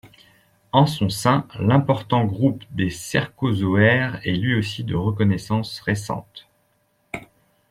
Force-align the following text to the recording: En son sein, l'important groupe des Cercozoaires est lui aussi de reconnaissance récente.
En 0.71 0.87
son 0.87 1.09
sein, 1.09 1.45
l'important 1.59 2.25
groupe 2.25 2.63
des 2.71 2.89
Cercozoaires 2.89 4.19
est 4.25 4.33
lui 4.33 4.55
aussi 4.55 4.83
de 4.83 4.95
reconnaissance 4.95 5.79
récente. 5.79 6.47